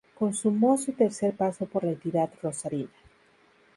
Consumó 0.17 0.79
su 0.79 0.93
tercer 0.93 1.35
paso 1.35 1.67
por 1.67 1.83
la 1.83 1.91
entidad 1.91 2.31
rosarina. 2.41 2.89